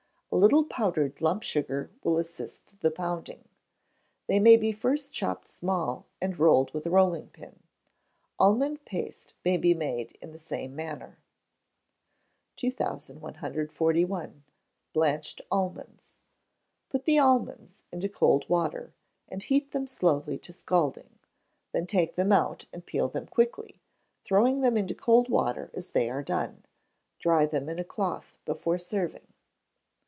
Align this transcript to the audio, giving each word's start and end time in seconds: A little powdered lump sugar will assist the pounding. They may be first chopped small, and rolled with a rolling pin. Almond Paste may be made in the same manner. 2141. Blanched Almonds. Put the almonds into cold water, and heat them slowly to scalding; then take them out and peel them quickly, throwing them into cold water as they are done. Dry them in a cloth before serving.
A 0.33 0.37
little 0.37 0.63
powdered 0.63 1.19
lump 1.19 1.43
sugar 1.43 1.91
will 2.05 2.17
assist 2.17 2.79
the 2.79 2.89
pounding. 2.89 3.49
They 4.27 4.39
may 4.39 4.55
be 4.55 4.71
first 4.71 5.11
chopped 5.11 5.49
small, 5.49 6.05
and 6.21 6.39
rolled 6.39 6.71
with 6.73 6.85
a 6.87 6.89
rolling 6.89 7.27
pin. 7.31 7.59
Almond 8.39 8.85
Paste 8.85 9.35
may 9.43 9.57
be 9.57 9.73
made 9.73 10.13
in 10.21 10.31
the 10.31 10.39
same 10.39 10.73
manner. 10.73 11.17
2141. 12.55 14.45
Blanched 14.93 15.41
Almonds. 15.51 16.15
Put 16.87 17.03
the 17.03 17.19
almonds 17.19 17.83
into 17.91 18.07
cold 18.07 18.47
water, 18.47 18.93
and 19.27 19.43
heat 19.43 19.71
them 19.71 19.85
slowly 19.85 20.37
to 20.37 20.53
scalding; 20.53 21.19
then 21.73 21.85
take 21.85 22.15
them 22.15 22.31
out 22.31 22.67
and 22.71 22.85
peel 22.85 23.09
them 23.09 23.27
quickly, 23.27 23.81
throwing 24.23 24.61
them 24.61 24.77
into 24.77 24.95
cold 24.95 25.27
water 25.27 25.69
as 25.73 25.89
they 25.89 26.09
are 26.09 26.23
done. 26.23 26.63
Dry 27.19 27.45
them 27.45 27.67
in 27.67 27.79
a 27.79 27.83
cloth 27.83 28.37
before 28.45 28.77
serving. 28.77 29.27